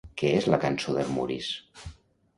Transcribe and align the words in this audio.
Què 0.21 0.29
és 0.37 0.47
la 0.53 0.59
cançó 0.63 0.95
d'Armuris? 0.95 1.51